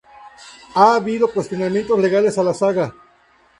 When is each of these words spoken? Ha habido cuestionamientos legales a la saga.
Ha 0.73 0.95
habido 0.95 1.31
cuestionamientos 1.31 1.99
legales 1.99 2.35
a 2.39 2.43
la 2.43 2.55
saga. 2.55 2.91